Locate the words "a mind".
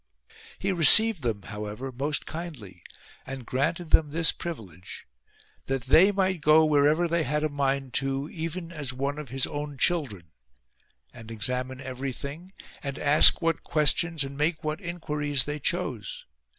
7.43-7.93